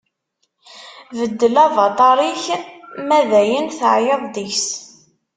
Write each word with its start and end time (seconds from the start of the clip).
Beddel 1.17 1.55
avaṭar-ik 1.65 2.43
ma 3.07 3.19
dayen 3.29 3.67
teɛyiḍ 3.77 4.21
deg-s. 4.33 4.67